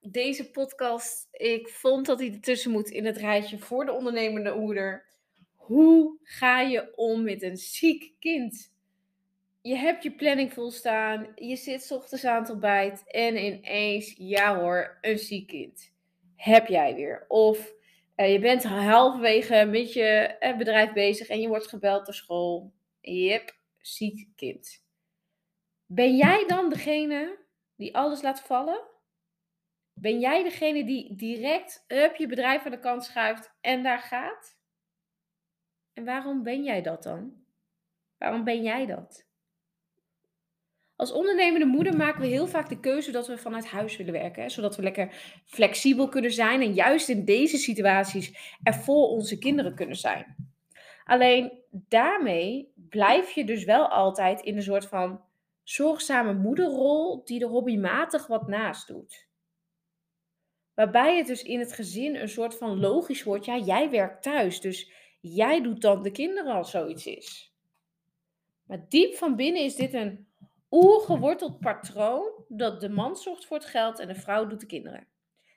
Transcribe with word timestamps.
deze 0.00 0.50
podcast, 0.50 1.28
ik 1.32 1.68
vond 1.68 2.06
dat 2.06 2.18
hij 2.18 2.32
ertussen 2.32 2.70
moet 2.70 2.90
in 2.90 3.04
het 3.04 3.16
rijtje 3.16 3.58
voor 3.58 3.84
de 3.84 3.92
ondernemende 3.92 4.54
moeder. 4.54 5.04
Hoe 5.54 6.18
ga 6.22 6.60
je 6.60 6.96
om 6.96 7.22
met 7.22 7.42
een 7.42 7.56
ziek 7.56 8.12
kind? 8.18 8.72
Je 9.62 9.74
hebt 9.74 10.02
je 10.02 10.10
planning 10.10 10.52
volstaan, 10.52 11.32
je 11.34 11.56
zit 11.56 11.82
's 11.82 11.90
ochtends 11.90 12.24
aan 12.24 12.40
het 12.40 12.50
ontbijt 12.50 13.02
en 13.06 13.44
ineens, 13.44 14.14
ja 14.18 14.58
hoor, 14.58 14.98
een 15.00 15.18
ziek 15.18 15.46
kind. 15.46 15.92
Heb 16.36 16.66
jij 16.66 16.94
weer. 16.94 17.24
Of 17.28 17.72
eh, 18.14 18.32
je 18.32 18.38
bent 18.38 18.64
halverwege 18.64 19.64
met 19.64 19.92
je 19.92 20.04
eh, 20.04 20.56
bedrijf 20.56 20.92
bezig 20.92 21.28
en 21.28 21.40
je 21.40 21.48
wordt 21.48 21.68
gebeld 21.68 22.04
door 22.04 22.14
school. 22.14 22.72
Yep, 23.00 23.54
ziek 23.78 24.28
kind. 24.36 24.82
Ben 25.86 26.16
jij 26.16 26.44
dan 26.46 26.68
degene 26.68 27.38
die 27.76 27.96
alles 27.96 28.22
laat 28.22 28.40
vallen? 28.40 28.80
Ben 30.00 30.20
jij 30.20 30.42
degene 30.42 30.84
die 30.84 31.16
direct 31.16 31.84
up 31.88 32.16
je 32.16 32.26
bedrijf 32.26 32.64
aan 32.64 32.70
de 32.70 32.78
kant 32.78 33.04
schuift 33.04 33.52
en 33.60 33.82
daar 33.82 33.98
gaat? 33.98 34.58
En 35.92 36.04
waarom 36.04 36.42
ben 36.42 36.62
jij 36.62 36.82
dat 36.82 37.02
dan? 37.02 37.32
Waarom 38.18 38.44
ben 38.44 38.62
jij 38.62 38.86
dat? 38.86 39.28
Als 40.96 41.12
ondernemende 41.12 41.66
moeder 41.66 41.96
maken 41.96 42.20
we 42.20 42.26
heel 42.26 42.46
vaak 42.46 42.68
de 42.68 42.80
keuze 42.80 43.10
dat 43.10 43.26
we 43.26 43.38
vanuit 43.38 43.66
huis 43.66 43.96
willen 43.96 44.12
werken, 44.12 44.42
hè, 44.42 44.48
zodat 44.48 44.76
we 44.76 44.82
lekker 44.82 45.40
flexibel 45.44 46.08
kunnen 46.08 46.32
zijn 46.32 46.60
en 46.60 46.72
juist 46.72 47.08
in 47.08 47.24
deze 47.24 47.56
situaties 47.56 48.56
er 48.62 48.74
voor 48.74 49.08
onze 49.08 49.38
kinderen 49.38 49.74
kunnen 49.74 49.96
zijn. 49.96 50.36
Alleen 51.04 51.62
daarmee 51.70 52.72
blijf 52.74 53.30
je 53.30 53.44
dus 53.44 53.64
wel 53.64 53.88
altijd 53.88 54.40
in 54.40 54.56
een 54.56 54.62
soort 54.62 54.86
van 54.86 55.24
zorgzame 55.62 56.34
moederrol 56.34 57.24
die 57.24 57.42
er 57.42 57.48
hobbymatig 57.48 58.26
wat 58.26 58.48
naast 58.48 58.86
doet. 58.86 59.29
Waarbij 60.80 61.16
het 61.16 61.26
dus 61.26 61.42
in 61.42 61.58
het 61.58 61.72
gezin 61.72 62.16
een 62.16 62.28
soort 62.28 62.54
van 62.54 62.80
logisch 62.80 63.22
wordt, 63.22 63.44
ja, 63.44 63.58
jij 63.58 63.90
werkt 63.90 64.22
thuis, 64.22 64.60
dus 64.60 64.92
jij 65.20 65.62
doet 65.62 65.80
dan 65.80 66.02
de 66.02 66.10
kinderen 66.10 66.54
als 66.54 66.70
zoiets 66.70 67.06
is. 67.06 67.54
Maar 68.64 68.88
diep 68.88 69.14
van 69.14 69.36
binnen 69.36 69.62
is 69.62 69.74
dit 69.74 69.94
een 69.94 70.28
oergeworteld 70.70 71.58
patroon 71.58 72.44
dat 72.48 72.80
de 72.80 72.88
man 72.88 73.16
zorgt 73.16 73.44
voor 73.44 73.56
het 73.56 73.66
geld 73.66 73.98
en 73.98 74.08
de 74.08 74.14
vrouw 74.14 74.46
doet 74.46 74.60
de 74.60 74.66
kinderen. 74.66 75.06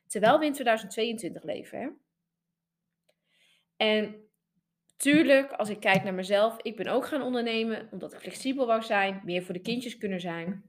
Terwijl 0.07 0.39
we 0.39 0.45
in 0.45 0.53
2022 0.53 1.43
leven. 1.43 1.79
Hè? 1.79 1.89
En 3.77 4.15
tuurlijk, 4.97 5.51
als 5.51 5.69
ik 5.69 5.79
kijk 5.79 6.03
naar 6.03 6.13
mezelf, 6.13 6.57
ik 6.61 6.75
ben 6.75 6.87
ook 6.87 7.05
gaan 7.05 7.21
ondernemen 7.21 7.87
omdat 7.91 8.13
ik 8.13 8.19
flexibel 8.19 8.65
wou 8.65 8.81
zijn, 8.81 9.21
meer 9.23 9.43
voor 9.43 9.53
de 9.53 9.61
kindjes 9.61 9.97
kunnen 9.97 10.19
zijn. 10.19 10.63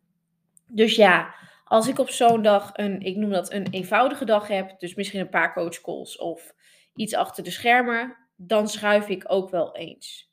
Dus 0.66 0.96
ja, 0.96 1.34
als 1.64 1.88
ik 1.88 1.98
op 1.98 2.10
zo'n 2.10 2.42
dag 2.42 2.70
een, 2.72 3.00
ik 3.00 3.16
noem 3.16 3.30
dat 3.30 3.52
een 3.52 3.66
eenvoudige 3.70 4.24
dag 4.24 4.48
heb, 4.48 4.78
dus 4.78 4.94
misschien 4.94 5.20
een 5.20 5.28
paar 5.28 5.52
coachcalls 5.52 6.18
of 6.18 6.54
iets 6.94 7.14
achter 7.14 7.44
de 7.44 7.50
schermen, 7.50 8.16
dan 8.36 8.68
schuif 8.68 9.08
ik 9.08 9.24
ook 9.26 9.50
wel 9.50 9.76
eens. 9.76 10.32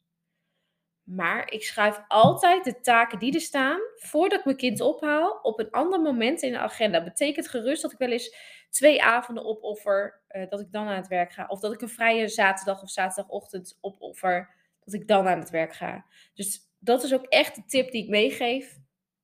Maar 1.04 1.52
ik 1.52 1.64
schuif 1.64 2.04
altijd 2.08 2.64
de 2.64 2.80
taken 2.80 3.20
die 3.20 3.34
er 3.34 3.42
staan, 3.42 3.80
voordat 3.96 4.40
ik 4.40 4.46
mijn 4.46 4.58
kind 4.58 4.82
ophaal, 4.82 5.40
op 5.42 5.60
een 5.60 5.72
ander 5.72 6.02
moment 6.02 6.42
in 6.42 6.52
de 6.52 6.58
agenda. 6.58 7.04
Betekent 7.04 7.48
gerust 7.48 7.82
dat 7.82 7.92
ik 7.92 7.98
wel 7.98 8.12
eens 8.12 8.36
twee 8.70 9.04
avonden 9.04 9.46
opoffer, 9.46 10.22
uh, 10.30 10.50
dat 10.50 10.60
ik 10.60 10.72
dan 10.72 10.88
aan 10.88 10.96
het 10.96 11.08
werk 11.08 11.34
ga. 11.34 11.46
Of 11.48 11.60
dat 11.60 11.74
ik 11.74 11.82
een 11.82 11.90
vrije 11.90 12.28
zaterdag 12.28 12.82
of 12.82 12.90
zaterdagochtend 12.90 13.78
opoffer, 13.82 14.54
dat 14.84 14.94
ik 14.94 15.08
dan 15.08 15.28
aan 15.28 15.40
het 15.40 15.50
werk 15.50 15.74
ga. 15.74 16.06
Dus 16.34 16.60
dat 16.80 17.04
is 17.04 17.14
ook 17.14 17.26
echt 17.26 17.56
de 17.56 17.66
tip 17.66 17.92
die 17.92 18.04
ik 18.04 18.10
meegeef. 18.10 18.80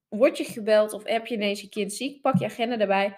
Word 0.10 0.38
je 0.38 0.44
gebeld 0.44 0.94
of 0.94 1.04
heb 1.04 1.28
je 1.28 1.36
ineens 1.36 1.62
je 1.62 1.70
kind 1.70 1.94
ziek, 1.94 2.22
pak 2.22 2.38
je 2.38 2.46
agenda 2.46 2.78
erbij. 2.78 3.16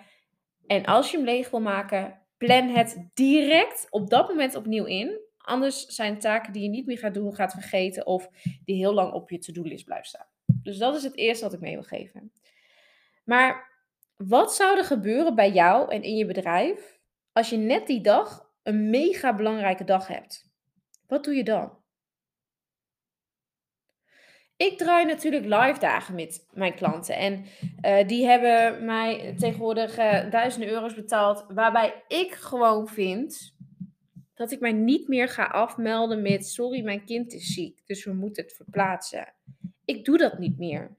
En 0.67 0.85
als 0.85 1.11
je 1.11 1.17
hem 1.17 1.25
leeg 1.25 1.49
wil 1.49 1.61
maken, 1.61 2.21
plan 2.37 2.69
het 2.69 3.09
direct 3.13 3.87
op 3.89 4.09
dat 4.09 4.27
moment 4.27 4.55
opnieuw 4.55 4.85
in. 4.85 5.19
Anders 5.37 5.85
zijn 5.85 6.19
taken 6.19 6.53
die 6.53 6.63
je 6.63 6.69
niet 6.69 6.85
meer 6.85 6.97
gaat 6.97 7.13
doen, 7.13 7.35
gaat 7.35 7.51
vergeten 7.51 8.05
of 8.05 8.29
die 8.65 8.75
heel 8.75 8.93
lang 8.93 9.13
op 9.13 9.29
je 9.29 9.37
to-do-list 9.37 9.85
blijven 9.85 10.07
staan. 10.07 10.27
Dus 10.45 10.77
dat 10.77 10.95
is 10.95 11.03
het 11.03 11.17
eerste 11.17 11.43
wat 11.43 11.53
ik 11.53 11.59
mee 11.59 11.73
wil 11.73 11.83
geven. 11.83 12.31
Maar 13.23 13.77
wat 14.17 14.55
zou 14.55 14.77
er 14.77 14.83
gebeuren 14.83 15.35
bij 15.35 15.51
jou 15.51 15.91
en 15.91 16.03
in 16.03 16.15
je 16.15 16.25
bedrijf 16.25 16.99
als 17.31 17.49
je 17.49 17.57
net 17.57 17.87
die 17.87 18.01
dag 18.01 18.51
een 18.63 18.89
mega 18.89 19.35
belangrijke 19.35 19.83
dag 19.83 20.07
hebt? 20.07 20.49
Wat 21.07 21.23
doe 21.23 21.35
je 21.35 21.43
dan? 21.43 21.78
Ik 24.59 24.77
draai 24.77 25.05
natuurlijk 25.05 25.45
live 25.45 25.79
dagen 25.79 26.15
met 26.15 26.47
mijn 26.53 26.75
klanten. 26.75 27.15
En 27.15 27.45
uh, 27.85 28.07
die 28.07 28.25
hebben 28.25 28.85
mij 28.85 29.35
tegenwoordig 29.37 29.97
uh, 29.97 30.31
duizenden 30.31 30.69
euro's 30.69 30.93
betaald. 30.93 31.45
Waarbij 31.47 32.03
ik 32.07 32.31
gewoon 32.31 32.87
vind 32.87 33.55
dat 34.33 34.51
ik 34.51 34.59
mij 34.59 34.71
niet 34.71 35.07
meer 35.07 35.29
ga 35.29 35.43
afmelden 35.43 36.21
met: 36.21 36.47
Sorry, 36.47 36.83
mijn 36.83 37.05
kind 37.05 37.33
is 37.33 37.53
ziek, 37.53 37.81
dus 37.85 38.05
we 38.05 38.13
moeten 38.13 38.43
het 38.43 38.53
verplaatsen. 38.53 39.33
Ik 39.85 40.05
doe 40.05 40.17
dat 40.17 40.39
niet 40.39 40.57
meer. 40.57 40.97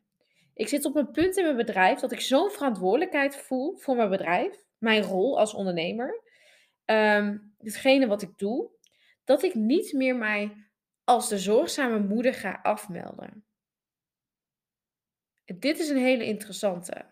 Ik 0.54 0.68
zit 0.68 0.84
op 0.84 0.96
een 0.96 1.10
punt 1.10 1.36
in 1.36 1.44
mijn 1.44 1.56
bedrijf 1.56 2.00
dat 2.00 2.12
ik 2.12 2.20
zo'n 2.20 2.50
verantwoordelijkheid 2.50 3.36
voel 3.36 3.76
voor 3.76 3.96
mijn 3.96 4.10
bedrijf, 4.10 4.64
mijn 4.78 5.02
rol 5.02 5.38
als 5.38 5.54
ondernemer, 5.54 6.20
um, 6.84 7.54
hetgene 7.58 8.06
wat 8.06 8.22
ik 8.22 8.38
doe, 8.38 8.68
dat 9.24 9.42
ik 9.42 9.54
niet 9.54 9.92
meer 9.92 10.16
mij 10.16 10.52
als 11.04 11.28
de 11.28 11.38
zorgzame 11.38 11.98
moeder 11.98 12.34
ga 12.34 12.60
afmelden. 12.62 13.44
Dit 15.58 15.78
is 15.78 15.88
een 15.88 15.96
hele 15.96 16.24
interessante. 16.24 17.04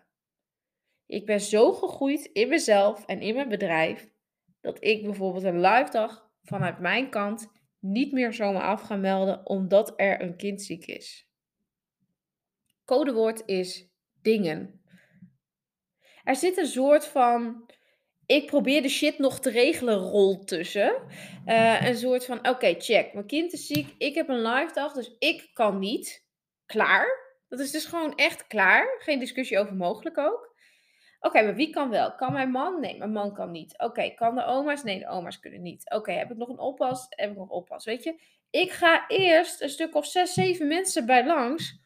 Ik 1.05 1.25
ben 1.25 1.41
zo 1.41 1.73
gegroeid 1.73 2.25
in 2.25 2.47
mezelf 2.47 3.05
en 3.05 3.21
in 3.21 3.35
mijn 3.35 3.49
bedrijf 3.49 4.09
dat 4.61 4.83
ik 4.83 5.03
bijvoorbeeld 5.03 5.43
een 5.43 5.61
live 5.61 5.91
dag 5.91 6.31
vanuit 6.43 6.79
mijn 6.79 7.09
kant 7.09 7.51
niet 7.79 8.11
meer 8.11 8.33
zomaar 8.33 8.61
af 8.61 8.81
ga 8.81 8.95
melden 8.95 9.45
omdat 9.45 9.93
er 9.95 10.21
een 10.21 10.35
kind 10.35 10.61
ziek 10.61 10.85
is. 10.85 11.27
Codewoord 12.85 13.43
is 13.45 13.89
dingen. 14.21 14.81
Er 16.23 16.35
zit 16.35 16.57
een 16.57 16.67
soort 16.67 17.05
van 17.07 17.69
ik 18.25 18.45
probeer 18.45 18.81
de 18.81 18.89
shit 18.89 19.17
nog 19.17 19.39
te 19.39 19.49
regelen 19.49 19.97
rol 19.97 20.43
tussen. 20.43 21.03
Uh, 21.45 21.87
een 21.87 21.97
soort 21.97 22.25
van 22.25 22.47
oké, 22.47 22.75
check. 22.77 23.13
Mijn 23.13 23.25
kind 23.25 23.53
is 23.53 23.67
ziek. 23.67 23.95
Ik 23.97 24.15
heb 24.15 24.29
een 24.29 24.41
live 24.41 24.73
dag, 24.73 24.93
dus 24.93 25.15
ik 25.19 25.49
kan 25.53 25.79
niet. 25.79 26.27
Klaar. 26.65 27.28
Dat 27.49 27.59
is 27.59 27.71
dus 27.71 27.85
gewoon 27.85 28.15
echt 28.15 28.47
klaar. 28.47 28.95
Geen 28.99 29.19
discussie 29.19 29.59
over 29.59 29.75
mogelijk 29.75 30.17
ook. 30.17 30.55
Oké, 31.19 31.41
maar 31.41 31.55
wie 31.55 31.69
kan 31.69 31.89
wel? 31.89 32.15
Kan 32.15 32.33
mijn 32.33 32.51
man? 32.51 32.79
Nee, 32.79 32.97
mijn 32.97 33.11
man 33.11 33.33
kan 33.33 33.51
niet. 33.51 33.79
Oké, 33.79 34.09
kan 34.09 34.35
de 34.35 34.45
oma's? 34.45 34.83
Nee, 34.83 34.99
de 34.99 35.07
oma's 35.07 35.39
kunnen 35.39 35.61
niet. 35.61 35.91
Oké, 35.91 36.11
heb 36.11 36.31
ik 36.31 36.37
nog 36.37 36.49
een 36.49 36.59
oppas? 36.59 37.05
Heb 37.09 37.31
ik 37.31 37.37
nog 37.37 37.49
oppas? 37.49 37.85
Weet 37.85 38.03
je, 38.03 38.21
ik 38.49 38.71
ga 38.71 39.07
eerst 39.07 39.61
een 39.61 39.69
stuk 39.69 39.95
of 39.95 40.05
zes, 40.05 40.33
zeven 40.33 40.67
mensen 40.67 41.05
bij 41.05 41.25
langs. 41.25 41.79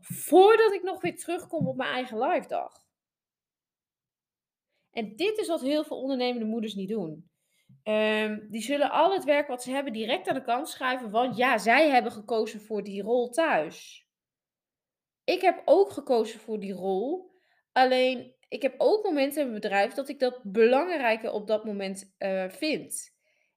Voordat 0.00 0.72
ik 0.72 0.82
nog 0.82 1.00
weer 1.00 1.16
terugkom 1.16 1.68
op 1.68 1.76
mijn 1.76 1.92
eigen 1.92 2.18
live 2.18 2.48
dag. 2.48 2.72
En 4.90 5.16
dit 5.16 5.38
is 5.38 5.48
wat 5.48 5.60
heel 5.60 5.84
veel 5.84 6.00
ondernemende 6.00 6.46
moeders 6.46 6.74
niet 6.74 6.88
doen. 6.88 7.30
Um, 7.84 8.46
die 8.50 8.62
zullen 8.62 8.90
al 8.90 9.12
het 9.12 9.24
werk 9.24 9.48
wat 9.48 9.62
ze 9.62 9.70
hebben 9.70 9.92
direct 9.92 10.28
aan 10.28 10.34
de 10.34 10.42
kant 10.42 10.68
schuiven. 10.68 11.10
Want 11.10 11.36
ja, 11.36 11.58
zij 11.58 11.90
hebben 11.90 12.12
gekozen 12.12 12.60
voor 12.60 12.82
die 12.82 13.02
rol 13.02 13.30
thuis. 13.30 14.07
Ik 15.28 15.40
heb 15.40 15.62
ook 15.64 15.90
gekozen 15.90 16.40
voor 16.40 16.60
die 16.60 16.72
rol. 16.72 17.30
Alleen, 17.72 18.34
ik 18.48 18.62
heb 18.62 18.74
ook 18.78 19.04
momenten 19.04 19.42
in 19.42 19.48
mijn 19.48 19.60
bedrijf 19.60 19.92
dat 19.92 20.08
ik 20.08 20.18
dat 20.18 20.40
belangrijker 20.42 21.32
op 21.32 21.46
dat 21.46 21.64
moment 21.64 22.14
uh, 22.18 22.48
vind. 22.48 23.16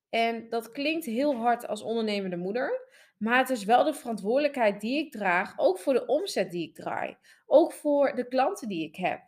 En 0.09 0.49
dat 0.49 0.71
klinkt 0.71 1.05
heel 1.05 1.35
hard 1.35 1.67
als 1.67 1.81
ondernemende 1.81 2.37
moeder. 2.37 2.89
Maar 3.17 3.37
het 3.37 3.49
is 3.49 3.63
wel 3.63 3.83
de 3.83 3.93
verantwoordelijkheid 3.93 4.81
die 4.81 4.97
ik 4.97 5.11
draag. 5.11 5.53
Ook 5.57 5.79
voor 5.79 5.93
de 5.93 6.05
omzet 6.05 6.51
die 6.51 6.67
ik 6.67 6.75
draai. 6.75 7.17
Ook 7.45 7.73
voor 7.73 8.15
de 8.15 8.27
klanten 8.27 8.67
die 8.67 8.87
ik 8.87 8.95
heb. 8.95 9.21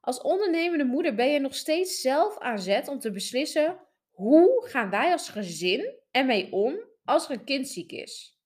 Als 0.00 0.20
ondernemende 0.20 0.84
moeder 0.84 1.14
ben 1.14 1.28
je 1.28 1.40
nog 1.40 1.54
steeds 1.54 2.00
zelf 2.00 2.38
aan 2.38 2.58
zet 2.58 2.88
om 2.88 2.98
te 2.98 3.10
beslissen 3.10 3.80
hoe 4.10 4.66
gaan 4.66 4.90
wij 4.90 5.12
als 5.12 5.28
gezin 5.28 5.98
ermee 6.10 6.52
om 6.52 6.78
als 7.04 7.28
er 7.28 7.30
een 7.30 7.44
kind 7.44 7.68
ziek 7.68 7.92
is. 7.92 8.37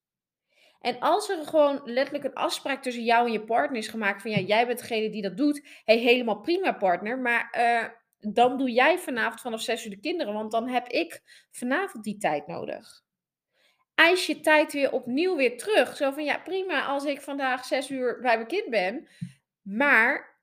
En 0.82 0.98
als 0.98 1.28
er 1.28 1.46
gewoon 1.46 1.80
letterlijk 1.84 2.24
een 2.24 2.34
afspraak 2.34 2.82
tussen 2.82 3.04
jou 3.04 3.26
en 3.26 3.32
je 3.32 3.44
partner 3.44 3.78
is 3.78 3.88
gemaakt 3.88 4.22
van 4.22 4.30
ja, 4.30 4.38
jij 4.38 4.66
bent 4.66 4.78
degene 4.78 5.10
die 5.10 5.22
dat 5.22 5.36
doet, 5.36 5.66
hey, 5.84 5.98
helemaal 5.98 6.40
prima 6.40 6.72
partner, 6.72 7.18
maar 7.18 7.54
uh, 7.58 8.32
dan 8.32 8.58
doe 8.58 8.70
jij 8.70 8.98
vanavond 8.98 9.40
vanaf 9.40 9.60
6 9.60 9.84
uur 9.84 9.90
de 9.90 10.00
kinderen, 10.00 10.34
want 10.34 10.50
dan 10.50 10.68
heb 10.68 10.88
ik 10.88 11.20
vanavond 11.50 12.04
die 12.04 12.16
tijd 12.16 12.46
nodig. 12.46 13.02
Eis 13.94 14.26
je 14.26 14.40
tijd 14.40 14.72
weer 14.72 14.92
opnieuw 14.92 15.36
weer 15.36 15.58
terug. 15.58 15.96
Zo 15.96 16.10
van 16.10 16.24
ja, 16.24 16.38
prima 16.38 16.84
als 16.84 17.04
ik 17.04 17.20
vandaag 17.20 17.64
6 17.64 17.90
uur 17.90 18.20
bij 18.20 18.36
mijn 18.36 18.48
kind 18.48 18.70
ben. 18.70 19.08
Maar 19.62 20.40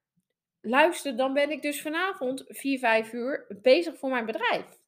luister, 0.62 1.16
dan 1.16 1.34
ben 1.34 1.52
ik 1.52 1.62
dus 1.62 1.82
vanavond 1.82 2.44
4, 2.48 2.80
5 2.80 3.14
uur 3.14 3.46
bezig 3.62 3.98
voor 3.98 4.10
mijn 4.10 4.26
bedrijf. 4.26 4.79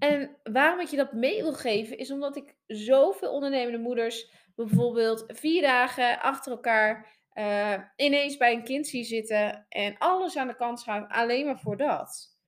En 0.00 0.36
waarom 0.42 0.80
ik 0.80 0.88
je 0.88 0.96
dat 0.96 1.12
mee 1.12 1.42
wil 1.42 1.52
geven, 1.52 1.98
is 1.98 2.10
omdat 2.10 2.36
ik 2.36 2.56
zoveel 2.66 3.32
ondernemende 3.32 3.78
moeders 3.78 4.32
bijvoorbeeld 4.54 5.24
vier 5.26 5.62
dagen 5.62 6.20
achter 6.20 6.52
elkaar 6.52 7.18
uh, 7.34 7.74
ineens 7.96 8.36
bij 8.36 8.52
een 8.52 8.64
kind 8.64 8.86
zie 8.86 9.04
zitten 9.04 9.66
en 9.68 9.98
alles 9.98 10.36
aan 10.36 10.46
de 10.46 10.56
kant 10.56 10.80
schuiven, 10.80 11.10
alleen 11.10 11.46
maar 11.46 11.58
voor 11.58 11.76
dat. 11.76 12.38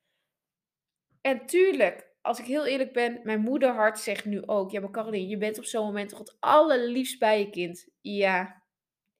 En 1.20 1.46
tuurlijk, 1.46 2.14
als 2.20 2.38
ik 2.38 2.44
heel 2.44 2.66
eerlijk 2.66 2.93
ben, 2.93 3.20
mijn 3.22 3.40
moederhart 3.40 3.98
zegt 3.98 4.25
nu 4.25 4.46
ook: 4.46 4.70
Ja, 4.70 4.81
maar 4.81 4.90
Caroline, 4.90 5.28
je 5.28 5.38
bent 5.38 5.58
op 5.58 5.64
zo'n 5.64 5.84
moment 5.84 6.08
toch 6.08 6.19
het 6.19 6.37
allerliefst 6.40 7.19
bij 7.19 7.38
je 7.38 7.50
kind. 7.50 7.88
Ja, 8.00 8.62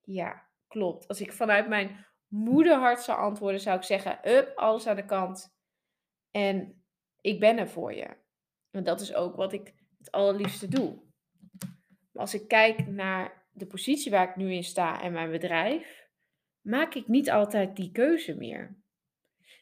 ja, 0.01 0.49
klopt. 0.69 1.09
Als 1.09 1.21
ik 1.21 1.33
vanuit 1.33 1.69
mijn 1.69 2.07
moederhart 2.29 3.01
zou 3.01 3.19
antwoorden, 3.19 3.61
zou 3.61 3.77
ik 3.77 3.83
zeggen: 3.83 4.31
Up, 4.31 4.53
alles 4.57 4.87
aan 4.87 4.97
de 4.97 5.05
kant. 5.05 5.57
En 6.31 6.85
ik 7.21 7.41
ben 7.41 7.59
er 7.59 7.69
voor 7.69 7.95
je. 7.95 8.22
En 8.73 8.85
dat 8.85 9.01
is 9.01 9.15
ook 9.15 9.37
wat 9.37 9.53
ik 9.53 9.75
het 9.99 10.11
allerliefste 10.11 10.69
doe. 10.69 11.03
Maar 12.13 12.23
als 12.23 12.35
ik 12.35 12.49
kijk 12.49 12.87
naar 12.87 13.47
de 13.53 13.67
positie 13.67 14.11
waar 14.11 14.29
ik 14.29 14.37
nu 14.37 14.53
in 14.53 14.65
sta 14.65 15.03
en 15.03 15.13
mijn 15.13 15.31
bedrijf, 15.31 16.09
maak 16.61 16.95
ik 16.95 17.09
niet 17.09 17.31
altijd 17.31 17.77
die 17.77 17.93
keuze 17.93 18.35
meer. 18.35 18.81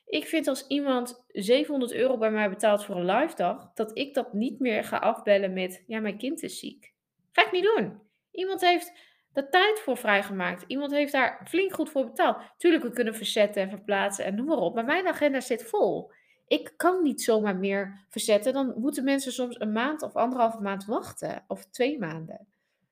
Ik 0.06 0.26
vind 0.26 0.46
als 0.46 0.66
iemand 0.66 1.24
700 1.28 1.92
euro 1.92 2.18
bij 2.18 2.30
mij 2.30 2.48
betaalt 2.48 2.84
voor 2.84 2.96
een 2.96 3.16
live 3.16 3.34
dag, 3.34 3.72
dat 3.72 3.98
ik 3.98 4.14
dat 4.14 4.32
niet 4.32 4.60
meer 4.60 4.84
ga 4.84 4.96
afbellen 4.96 5.52
met, 5.52 5.84
ja, 5.86 6.00
mijn 6.00 6.18
kind 6.18 6.42
is 6.42 6.58
ziek. 6.58 6.94
Ga 7.32 7.46
ik 7.46 7.52
niet 7.52 7.70
doen. 7.76 8.00
Iemand 8.30 8.60
heeft 8.60 8.92
daar 9.32 9.50
tijd 9.50 9.80
voor 9.80 9.96
vrijgemaakt. 9.96 10.64
Iemand 10.66 10.92
heeft 10.92 11.12
daar 11.12 11.46
flink 11.48 11.72
goed 11.72 11.90
voor 11.90 12.04
betaald. 12.04 12.42
Tuurlijk, 12.56 12.82
we 12.82 12.90
kunnen 12.90 13.14
verzetten 13.14 13.62
en 13.62 13.68
verplaatsen 13.70 14.24
en 14.24 14.34
noem 14.34 14.46
maar 14.46 14.58
op. 14.58 14.74
Maar 14.74 14.84
mijn 14.84 15.06
agenda 15.06 15.40
zit 15.40 15.64
vol. 15.64 16.12
Ik 16.50 16.72
kan 16.76 17.02
niet 17.02 17.22
zomaar 17.22 17.56
meer 17.56 18.04
verzetten. 18.08 18.52
Dan 18.52 18.74
moeten 18.76 19.04
mensen 19.04 19.32
soms 19.32 19.60
een 19.60 19.72
maand 19.72 20.02
of 20.02 20.16
anderhalve 20.16 20.60
maand 20.60 20.84
wachten. 20.84 21.44
Of 21.46 21.64
twee 21.64 21.98
maanden. 21.98 22.46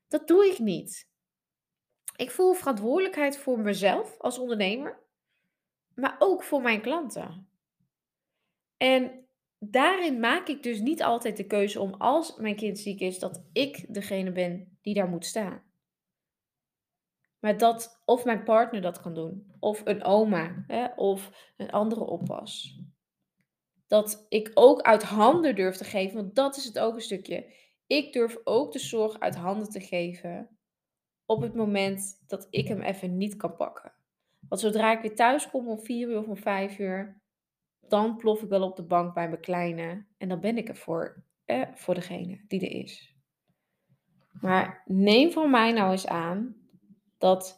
Dat 0.09 0.29
doe 0.29 0.47
ik 0.47 0.59
niet. 0.59 1.09
Ik 2.17 2.31
voel 2.31 2.53
verantwoordelijkheid 2.53 3.39
voor 3.39 3.59
mezelf 3.61 4.19
als 4.19 4.39
ondernemer 4.39 5.07
maar 5.99 6.17
ook 6.19 6.43
voor 6.43 6.63
mijn 6.63 6.81
klanten. 6.81 7.49
En 8.77 9.27
daarin 9.59 10.21
maak 10.21 10.49
ik 10.49 10.63
dus 10.63 10.81
niet 10.81 11.03
altijd 11.03 11.37
de 11.37 11.47
keuze 11.47 11.81
om 11.81 11.95
als 11.95 12.37
mijn 12.37 12.57
kind 12.57 12.79
ziek 12.79 13.01
is, 13.01 13.19
dat 13.19 13.45
ik 13.53 13.95
degene 13.95 14.33
ben 14.33 14.79
die 14.83 14.95
daar 14.95 15.09
moet 15.09 15.25
staan. 15.25 15.63
Maar 17.39 17.59
dat 17.59 18.03
of 18.05 18.25
mijn 18.25 18.45
partner 18.45 18.81
dat 18.81 19.01
kan 19.01 19.15
doen, 19.15 19.53
of 19.61 19.83
een 19.85 20.05
oma, 20.05 20.65
hè, 20.67 20.87
of 20.97 21.53
een 21.57 21.71
andere 21.71 22.05
oppas. 22.05 22.81
Dat 23.89 24.27
ik 24.29 24.51
ook 24.55 24.81
uit 24.81 25.03
handen 25.03 25.55
durf 25.55 25.77
te 25.77 25.85
geven, 25.85 26.17
want 26.17 26.35
dat 26.35 26.57
is 26.57 26.65
het 26.65 26.79
ook 26.79 26.95
een 26.95 27.01
stukje. 27.01 27.55
Ik 27.87 28.13
durf 28.13 28.37
ook 28.45 28.73
de 28.73 28.79
zorg 28.79 29.21
uit 29.21 29.37
handen 29.37 29.71
te 29.71 29.81
geven 29.81 30.59
op 31.27 31.41
het 31.41 31.55
moment 31.55 32.23
dat 32.27 32.47
ik 32.51 32.69
hem 32.69 32.81
even 32.81 33.17
niet 33.17 33.37
kan 33.37 33.57
pakken. 33.57 33.93
Want 34.49 34.61
zodra 34.61 34.93
ik 34.93 35.01
weer 35.01 35.15
thuis 35.15 35.51
kom 35.51 35.69
om 35.69 35.81
vier 35.81 36.09
uur 36.09 36.19
of 36.19 36.27
om 36.27 36.37
vijf 36.37 36.79
uur, 36.79 37.23
dan 37.81 38.17
plof 38.17 38.43
ik 38.43 38.49
wel 38.49 38.63
op 38.63 38.77
de 38.77 38.87
bank 38.87 39.15
bij 39.15 39.29
mijn 39.29 39.41
kleine. 39.41 40.07
En 40.19 40.29
dan 40.29 40.41
ben 40.41 40.57
ik 40.57 40.69
er 40.69 40.77
voor, 40.77 41.25
eh, 41.45 41.63
voor 41.75 41.95
degene 41.95 42.45
die 42.47 42.61
er 42.61 42.85
is. 42.85 43.17
Maar 44.41 44.83
neem 44.85 45.33
van 45.33 45.51
mij 45.51 45.73
nou 45.73 45.91
eens 45.91 46.07
aan 46.07 46.57
dat 47.19 47.57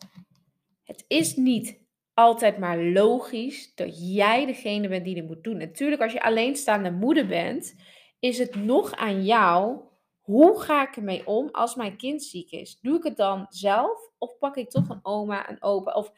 het 0.83 1.05
is 1.09 1.37
niet 1.37 1.80
altijd 2.21 2.59
maar 2.59 2.79
logisch 2.79 3.75
dat 3.75 4.15
jij 4.15 4.47
degene 4.47 4.89
bent 4.89 5.05
die 5.05 5.15
dit 5.15 5.27
moet 5.27 5.45
doen. 5.45 5.57
Natuurlijk, 5.57 6.03
als 6.03 6.13
je 6.13 6.23
alleenstaande 6.23 6.91
moeder 6.91 7.27
bent, 7.27 7.75
is 8.19 8.39
het 8.39 8.55
nog 8.55 8.93
aan 8.93 9.25
jou. 9.25 9.81
Hoe 10.21 10.61
ga 10.61 10.89
ik 10.89 10.97
ermee 10.97 11.27
om 11.27 11.49
als 11.53 11.75
mijn 11.75 11.97
kind 11.97 12.23
ziek 12.23 12.51
is? 12.51 12.81
Doe 12.81 12.97
ik 12.97 13.03
het 13.03 13.17
dan 13.17 13.47
zelf 13.49 14.11
of 14.19 14.39
pak 14.39 14.57
ik 14.57 14.71
toch 14.71 14.89
een 14.89 15.01
oma, 15.03 15.51
een 15.51 15.63
opa? 15.63 15.93
Of 15.93 16.13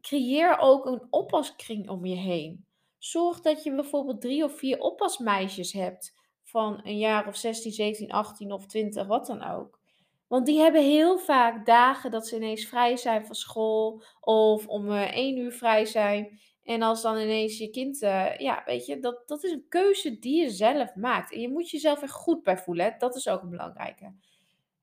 creëer 0.00 0.58
ook 0.58 0.86
een 0.86 1.02
oppaskring 1.10 1.88
om 1.88 2.04
je 2.04 2.16
heen. 2.16 2.66
Zorg 2.98 3.40
dat 3.40 3.62
je 3.62 3.74
bijvoorbeeld 3.74 4.20
drie 4.20 4.44
of 4.44 4.58
vier 4.58 4.78
oppasmeisjes 4.78 5.72
hebt 5.72 6.14
van 6.42 6.80
een 6.82 6.98
jaar 6.98 7.26
of 7.26 7.36
16, 7.36 7.72
17, 7.72 8.10
18 8.10 8.52
of 8.52 8.66
20, 8.66 9.06
wat 9.06 9.26
dan 9.26 9.42
ook. 9.42 9.79
Want 10.30 10.46
die 10.46 10.58
hebben 10.58 10.82
heel 10.82 11.18
vaak 11.18 11.66
dagen 11.66 12.10
dat 12.10 12.26
ze 12.26 12.36
ineens 12.36 12.66
vrij 12.66 12.96
zijn 12.96 13.26
van 13.26 13.34
school 13.34 14.02
of 14.20 14.66
om 14.66 14.88
uh, 14.88 15.14
één 15.14 15.36
uur 15.36 15.52
vrij 15.52 15.84
zijn. 15.84 16.40
En 16.62 16.82
als 16.82 17.02
dan 17.02 17.18
ineens 17.18 17.58
je 17.58 17.70
kind, 17.70 18.02
uh, 18.02 18.38
ja, 18.38 18.62
weet 18.64 18.86
je, 18.86 18.98
dat, 18.98 19.22
dat 19.26 19.44
is 19.44 19.52
een 19.52 19.66
keuze 19.68 20.18
die 20.18 20.42
je 20.42 20.50
zelf 20.50 20.94
maakt. 20.94 21.32
En 21.32 21.40
je 21.40 21.48
moet 21.48 21.70
jezelf 21.70 22.02
er 22.02 22.08
goed 22.08 22.42
bij 22.42 22.58
voelen. 22.58 22.94
Dat 22.98 23.16
is 23.16 23.28
ook 23.28 23.42
een 23.42 23.50
belangrijke 23.50 24.12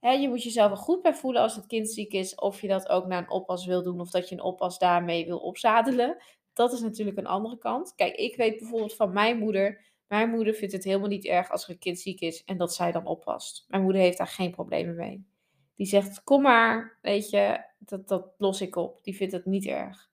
je 0.02 0.30
moet 0.30 0.44
jezelf 0.44 0.72
er 0.72 0.78
goed 0.78 1.02
bij 1.02 1.14
voelen 1.14 1.42
als 1.42 1.56
het 1.56 1.66
kind 1.66 1.90
ziek 1.90 2.14
is. 2.14 2.36
Of 2.36 2.62
je 2.62 2.68
dat 2.68 2.90
ook 2.90 3.06
naar 3.06 3.22
een 3.22 3.30
oppas 3.30 3.66
wil 3.66 3.84
doen. 3.84 4.00
Of 4.00 4.10
dat 4.10 4.30
je 4.30 4.36
een 4.36 4.42
oppas 4.42 4.80
daarmee 4.80 5.26
wil 5.26 5.38
opzadelen. 5.38 6.18
Dat 6.54 6.74
is 6.74 6.82
natuurlijk 6.82 7.18
een 7.18 7.28
andere 7.28 7.58
kant. 7.58 7.96
Kijk, 7.96 8.16
ik 8.16 8.36
weet 8.36 8.58
bijvoorbeeld 8.58 8.96
van 8.96 9.14
mijn 9.14 9.38
moeder. 9.38 9.86
Mijn 10.08 10.30
moeder 10.30 10.54
vindt 10.54 10.74
het 10.74 10.84
helemaal 10.84 11.08
niet 11.08 11.26
erg 11.26 11.52
als 11.52 11.64
er 11.64 11.70
een 11.70 11.80
kind 11.80 12.00
ziek 12.00 12.22
is 12.22 12.44
en 12.44 12.58
dat 12.58 12.74
zij 12.74 12.92
dan 12.92 13.06
oppast. 13.06 13.66
Mijn 13.68 13.84
moeder 13.84 14.02
heeft 14.02 14.18
daar 14.18 14.28
geen 14.28 14.52
problemen 14.52 14.96
mee. 14.96 15.37
Die 15.78 15.88
zegt, 15.88 16.24
kom 16.24 16.42
maar, 16.42 16.98
weet 17.02 17.30
je, 17.30 17.64
dat, 17.78 18.08
dat 18.08 18.34
los 18.38 18.62
ik 18.62 18.76
op. 18.76 19.04
Die 19.04 19.16
vindt 19.16 19.34
het 19.34 19.46
niet 19.46 19.66
erg. 19.66 20.10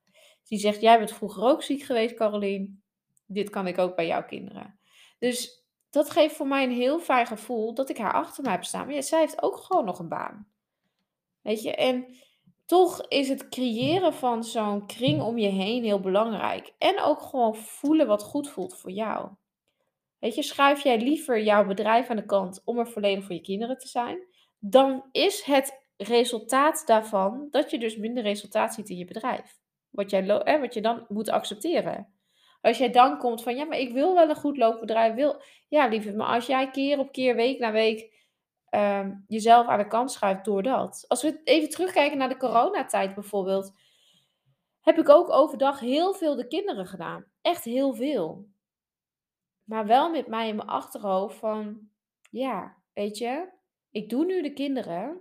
Die 0.48 0.58
zegt, 0.58 0.80
jij 0.80 0.98
bent 0.98 1.12
vroeger 1.12 1.42
ook 1.42 1.62
ziek 1.62 1.82
geweest, 1.82 2.14
Caroline. 2.14 2.68
Dit 3.26 3.50
kan 3.50 3.66
ik 3.66 3.78
ook 3.78 3.96
bij 3.96 4.06
jouw 4.06 4.24
kinderen. 4.24 4.78
Dus 5.18 5.64
dat 5.90 6.10
geeft 6.10 6.36
voor 6.36 6.46
mij 6.46 6.64
een 6.64 6.70
heel 6.70 6.98
fijn 6.98 7.26
gevoel 7.26 7.74
dat 7.74 7.88
ik 7.88 7.98
haar 7.98 8.12
achter 8.12 8.42
mij 8.42 8.52
heb 8.52 8.64
staan. 8.64 8.86
Maar 8.86 8.94
ja, 8.94 9.00
zij 9.00 9.20
heeft 9.20 9.42
ook 9.42 9.56
gewoon 9.56 9.84
nog 9.84 9.98
een 9.98 10.08
baan. 10.08 10.48
Weet 11.42 11.62
je, 11.62 11.74
en 11.74 12.06
toch 12.66 13.08
is 13.08 13.28
het 13.28 13.48
creëren 13.48 14.14
van 14.14 14.44
zo'n 14.44 14.86
kring 14.86 15.22
om 15.22 15.38
je 15.38 15.48
heen 15.48 15.84
heel 15.84 16.00
belangrijk. 16.00 16.72
En 16.78 17.00
ook 17.00 17.22
gewoon 17.22 17.56
voelen 17.56 18.06
wat 18.06 18.22
goed 18.22 18.48
voelt 18.48 18.76
voor 18.76 18.90
jou. 18.90 19.28
Weet 20.18 20.34
je, 20.34 20.42
schuif 20.42 20.82
jij 20.82 21.00
liever 21.00 21.42
jouw 21.42 21.66
bedrijf 21.66 22.08
aan 22.08 22.16
de 22.16 22.26
kant 22.26 22.62
om 22.64 22.78
er 22.78 22.88
volledig 22.88 23.24
voor 23.24 23.34
je 23.34 23.40
kinderen 23.40 23.78
te 23.78 23.88
zijn, 23.88 24.18
dan 24.66 25.04
is 25.12 25.42
het 25.42 25.82
resultaat 25.96 26.86
daarvan 26.86 27.48
dat 27.50 27.70
je 27.70 27.78
dus 27.78 27.96
minder 27.96 28.22
resultaat 28.22 28.74
ziet 28.74 28.88
in 28.88 28.96
je 28.96 29.04
bedrijf. 29.04 29.58
Wat, 29.90 30.10
jij, 30.10 30.26
wat 30.60 30.74
je 30.74 30.80
dan 30.80 31.04
moet 31.08 31.30
accepteren. 31.30 32.12
Als 32.60 32.78
jij 32.78 32.90
dan 32.90 33.18
komt 33.18 33.42
van, 33.42 33.56
ja, 33.56 33.64
maar 33.64 33.78
ik 33.78 33.92
wil 33.92 34.14
wel 34.14 34.28
een 34.28 34.36
goed 34.36 34.56
loopbedrijf, 34.56 35.14
wil... 35.14 35.42
Ja, 35.68 35.86
lieve, 35.86 36.12
maar 36.12 36.26
als 36.26 36.46
jij 36.46 36.70
keer 36.70 36.98
op 36.98 37.12
keer, 37.12 37.34
week 37.34 37.58
na 37.58 37.72
week, 37.72 38.12
ehm, 38.68 39.12
jezelf 39.26 39.66
aan 39.66 39.78
de 39.78 39.86
kant 39.86 40.12
schuift 40.12 40.44
door 40.44 40.62
dat. 40.62 41.04
Als 41.08 41.22
we 41.22 41.40
even 41.44 41.68
terugkijken 41.68 42.18
naar 42.18 42.28
de 42.28 42.36
coronatijd 42.36 43.14
bijvoorbeeld, 43.14 43.72
heb 44.80 44.98
ik 44.98 45.08
ook 45.08 45.30
overdag 45.30 45.80
heel 45.80 46.14
veel 46.14 46.36
de 46.36 46.46
kinderen 46.46 46.86
gedaan. 46.86 47.24
Echt 47.42 47.64
heel 47.64 47.94
veel. 47.94 48.46
Maar 49.64 49.86
wel 49.86 50.10
met 50.10 50.26
mij 50.26 50.48
in 50.48 50.56
mijn 50.56 50.68
achterhoofd 50.68 51.36
van, 51.38 51.88
ja, 52.30 52.76
weet 52.92 53.18
je, 53.18 53.52
ik 53.94 54.08
doe 54.08 54.24
nu 54.24 54.42
de 54.42 54.52
kinderen, 54.52 55.20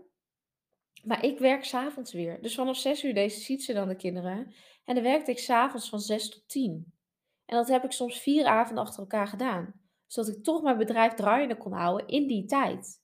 maar 1.04 1.26
ik 1.26 1.40
werk 1.40 1.64
s'avonds 1.64 2.14
weer. 2.14 2.42
Dus 2.42 2.56
vanaf 2.56 2.78
6 2.78 3.04
uur 3.04 3.14
deze 3.14 3.40
ziet 3.40 3.64
ze 3.64 3.74
dan 3.74 3.88
de 3.88 3.96
kinderen. 3.96 4.54
En 4.86 4.96
dan 4.96 5.04
werkte 5.04 5.32
ik 5.32 5.40
s'avonds 5.40 5.90
van 5.90 6.00
6 6.00 6.30
tot 6.30 6.48
10. 6.48 6.94
En 7.46 7.58
dat 7.58 7.68
heb 7.68 7.84
ik 7.84 7.92
soms 7.92 8.20
vier 8.20 8.46
avonden 8.46 8.84
achter 8.84 9.00
elkaar 9.00 9.28
gedaan. 9.28 9.74
Zodat 10.08 10.36
ik 10.36 10.44
toch 10.44 10.62
mijn 10.62 10.78
bedrijf 10.78 11.14
draaiende 11.14 11.58
kon 11.58 11.72
houden 11.72 12.08
in 12.08 12.28
die 12.28 12.46
tijd. 12.46 13.02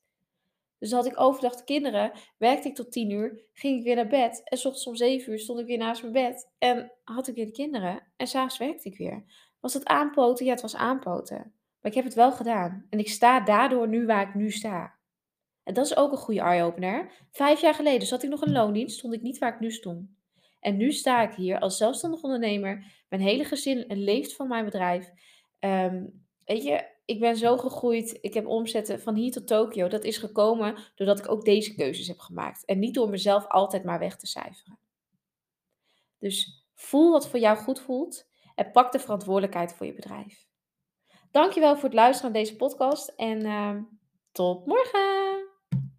Dus 0.77 0.91
had 0.91 1.05
ik 1.05 1.19
overdag 1.19 1.55
de 1.55 1.63
kinderen, 1.63 2.11
werkte 2.37 2.67
ik 2.67 2.75
tot 2.75 2.91
tien 2.91 3.09
uur, 3.09 3.43
ging 3.53 3.77
ik 3.77 3.83
weer 3.83 3.95
naar 3.95 4.07
bed. 4.07 4.41
En 4.43 4.57
ochtends 4.57 4.87
om 4.87 4.95
zeven 4.95 5.31
uur 5.31 5.39
stond 5.39 5.59
ik 5.59 5.65
weer 5.65 5.77
naast 5.77 6.01
mijn 6.01 6.13
bed. 6.13 6.51
En 6.57 6.91
had 7.03 7.27
ik 7.27 7.35
weer 7.35 7.45
de 7.45 7.51
kinderen. 7.51 8.11
En 8.15 8.27
s'avonds 8.27 8.57
werkte 8.57 8.89
ik 8.89 8.97
weer. 8.97 9.23
Was 9.59 9.73
het 9.73 9.85
aanpoten? 9.85 10.45
Ja, 10.45 10.51
het 10.51 10.61
was 10.61 10.75
aanpoten. 10.75 11.37
Maar 11.81 11.91
ik 11.91 11.93
heb 11.93 12.03
het 12.03 12.13
wel 12.13 12.31
gedaan. 12.31 12.85
En 12.89 12.99
ik 12.99 13.09
sta 13.09 13.39
daardoor 13.39 13.87
nu 13.87 14.05
waar 14.05 14.27
ik 14.27 14.35
nu 14.35 14.51
sta. 14.51 14.98
En 15.63 15.73
dat 15.73 15.85
is 15.85 15.95
ook 15.95 16.11
een 16.11 16.17
goede 16.17 16.41
eye-opener. 16.41 17.11
Vijf 17.31 17.61
jaar 17.61 17.73
geleden 17.73 18.07
zat 18.07 18.23
ik 18.23 18.29
nog 18.29 18.45
in 18.45 18.51
loondienst, 18.51 18.97
stond 18.97 19.13
ik 19.13 19.21
niet 19.21 19.37
waar 19.37 19.53
ik 19.53 19.59
nu 19.59 19.71
stond. 19.71 20.09
En 20.59 20.77
nu 20.77 20.91
sta 20.91 21.21
ik 21.21 21.35
hier 21.35 21.59
als 21.59 21.77
zelfstandig 21.77 22.21
ondernemer. 22.21 23.03
Mijn 23.09 23.21
hele 23.21 23.43
gezin 23.43 23.85
leeft 23.87 24.35
van 24.35 24.47
mijn 24.47 24.65
bedrijf. 24.65 25.11
Ehm, 25.59 26.05
weet 26.45 26.63
je, 26.63 26.85
ik 27.05 27.19
ben 27.19 27.37
zo 27.37 27.57
gegroeid. 27.57 28.17
Ik 28.21 28.33
heb 28.33 28.47
omzetten 28.47 29.01
van 29.01 29.15
hier 29.15 29.31
tot 29.31 29.47
Tokio. 29.47 29.87
Dat 29.87 30.03
is 30.03 30.17
gekomen 30.17 30.75
doordat 30.95 31.19
ik 31.19 31.31
ook 31.31 31.45
deze 31.45 31.75
keuzes 31.75 32.07
heb 32.07 32.19
gemaakt. 32.19 32.65
En 32.65 32.79
niet 32.79 32.93
door 32.93 33.09
mezelf 33.09 33.47
altijd 33.47 33.83
maar 33.83 33.99
weg 33.99 34.17
te 34.17 34.27
cijferen. 34.27 34.79
Dus 36.17 36.65
voel 36.75 37.11
wat 37.11 37.29
voor 37.29 37.39
jou 37.39 37.57
goed 37.57 37.79
voelt. 37.79 38.27
en 38.55 38.71
pak 38.71 38.91
de 38.91 38.99
verantwoordelijkheid 38.99 39.73
voor 39.73 39.85
je 39.85 39.93
bedrijf. 39.93 40.45
Dankjewel 41.31 41.75
voor 41.75 41.83
het 41.83 41.93
luisteren 41.93 42.31
naar 42.31 42.41
deze 42.41 42.55
podcast 42.55 43.07
en 43.07 43.45
ehm, 43.45 43.81
tot 44.31 44.65
morgen! 44.65 45.18